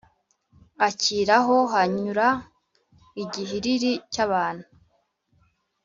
akiraho 0.87 1.55
hanyura 1.73 2.27
igihiriri 3.23 3.91
cyabantu 4.13 4.65